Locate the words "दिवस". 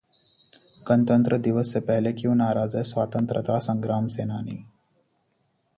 1.37-1.73